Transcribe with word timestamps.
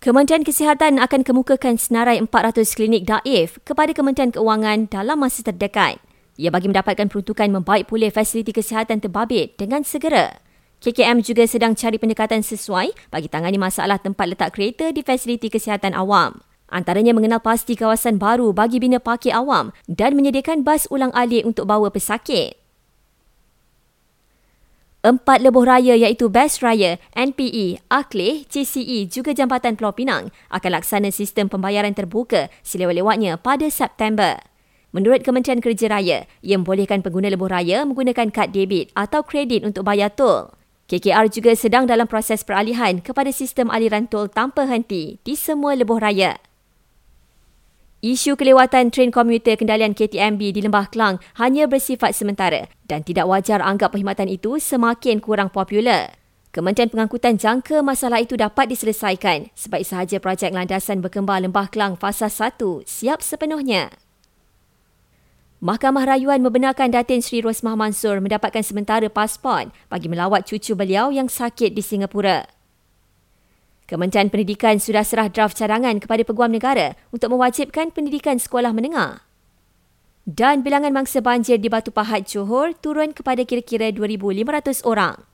Kementerian 0.00 0.40
Kesihatan 0.40 0.96
akan 0.96 1.20
kemukakan 1.20 1.76
senarai 1.76 2.16
400 2.24 2.64
klinik 2.72 3.04
daif 3.04 3.60
kepada 3.68 3.92
Kementerian 3.92 4.32
Keuangan 4.32 4.88
dalam 4.88 5.20
masa 5.20 5.44
terdekat. 5.44 6.00
Ia 6.40 6.48
bagi 6.48 6.72
mendapatkan 6.72 7.04
peruntukan 7.04 7.52
membaik 7.52 7.84
pulih 7.84 8.08
fasiliti 8.08 8.56
kesihatan 8.56 9.04
terbabit 9.04 9.60
dengan 9.60 9.84
segera. 9.84 10.40
KKM 10.80 11.20
juga 11.20 11.44
sedang 11.44 11.76
cari 11.76 12.00
pendekatan 12.00 12.40
sesuai 12.40 13.12
bagi 13.12 13.28
tangani 13.28 13.60
masalah 13.60 14.00
tempat 14.00 14.24
letak 14.24 14.56
kereta 14.56 14.88
di 14.88 15.04
fasiliti 15.04 15.52
kesihatan 15.52 15.92
awam. 15.92 16.40
Antaranya 16.72 17.12
mengenal 17.12 17.44
pasti 17.44 17.76
kawasan 17.76 18.16
baru 18.16 18.56
bagi 18.56 18.80
bina 18.80 19.04
parkir 19.04 19.36
awam 19.36 19.68
dan 19.84 20.16
menyediakan 20.16 20.64
bas 20.64 20.88
ulang 20.88 21.12
alik 21.12 21.44
untuk 21.44 21.68
bawa 21.68 21.92
pesakit. 21.92 22.59
Empat 25.00 25.40
lebuh 25.40 25.64
raya 25.64 25.96
iaitu 25.96 26.28
Best 26.28 26.60
Raya, 26.60 27.00
NPE, 27.16 27.80
Akleh, 27.88 28.44
CCE 28.44 29.08
juga 29.08 29.32
Jambatan 29.32 29.72
Pulau 29.72 29.96
Pinang 29.96 30.28
akan 30.52 30.70
laksana 30.76 31.08
sistem 31.08 31.48
pembayaran 31.48 31.96
terbuka 31.96 32.52
selewat-lewatnya 32.60 33.40
pada 33.40 33.64
September. 33.72 34.36
Menurut 34.92 35.24
Kementerian 35.24 35.64
Kerja 35.64 35.88
Raya, 35.88 36.28
ia 36.44 36.56
membolehkan 36.60 37.00
pengguna 37.00 37.32
lebuh 37.32 37.48
raya 37.48 37.88
menggunakan 37.88 38.28
kad 38.28 38.52
debit 38.52 38.92
atau 38.92 39.24
kredit 39.24 39.64
untuk 39.64 39.88
bayar 39.88 40.12
tol. 40.12 40.52
KKR 40.92 41.32
juga 41.32 41.56
sedang 41.56 41.88
dalam 41.88 42.04
proses 42.04 42.44
peralihan 42.44 43.00
kepada 43.00 43.32
sistem 43.32 43.72
aliran 43.72 44.04
tol 44.04 44.28
tanpa 44.28 44.68
henti 44.68 45.16
di 45.24 45.32
semua 45.32 45.72
lebuh 45.80 45.96
raya. 45.96 46.36
Isu 48.00 48.32
kelewatan 48.32 48.88
train 48.88 49.12
komuter 49.12 49.60
kendalian 49.60 49.92
KTMB 49.92 50.40
di 50.56 50.64
Lembah 50.64 50.88
Kelang 50.88 51.20
hanya 51.36 51.68
bersifat 51.68 52.16
sementara 52.16 52.64
dan 52.88 53.04
tidak 53.04 53.28
wajar 53.28 53.60
anggap 53.60 53.92
perkhidmatan 53.92 54.24
itu 54.32 54.56
semakin 54.56 55.20
kurang 55.20 55.52
popular. 55.52 56.16
Kementerian 56.48 56.88
Pengangkutan 56.88 57.36
jangka 57.36 57.84
masalah 57.84 58.24
itu 58.24 58.40
dapat 58.40 58.72
diselesaikan 58.72 59.52
sebaik 59.52 59.84
sahaja 59.84 60.16
projek 60.16 60.48
landasan 60.48 61.04
berkembar 61.04 61.44
Lembah 61.44 61.68
Kelang 61.68 62.00
fasa 62.00 62.32
1 62.32 62.88
siap 62.88 63.20
sepenuhnya. 63.20 63.92
Mahkamah 65.60 66.08
Rayuan 66.16 66.40
membenarkan 66.40 66.88
Datin 66.88 67.20
Sri 67.20 67.44
Rosmah 67.44 67.76
Mansur 67.76 68.16
mendapatkan 68.24 68.64
sementara 68.64 69.12
pasport 69.12 69.76
bagi 69.92 70.08
melawat 70.08 70.48
cucu 70.48 70.72
beliau 70.72 71.12
yang 71.12 71.28
sakit 71.28 71.76
di 71.76 71.84
Singapura. 71.84 72.48
Kementerian 73.90 74.30
Pendidikan 74.30 74.78
sudah 74.78 75.02
serah 75.02 75.26
draft 75.26 75.58
cadangan 75.58 75.98
kepada 75.98 76.22
Peguam 76.22 76.54
Negara 76.54 76.94
untuk 77.10 77.34
mewajibkan 77.34 77.90
pendidikan 77.90 78.38
sekolah 78.38 78.70
menengah. 78.70 79.26
Dan 80.22 80.62
bilangan 80.62 80.94
mangsa 80.94 81.18
banjir 81.18 81.58
di 81.58 81.66
Batu 81.66 81.90
Pahat 81.90 82.30
Johor 82.30 82.70
turun 82.78 83.10
kepada 83.10 83.42
kira-kira 83.42 83.90
2,500 83.90 84.86
orang. 84.86 85.29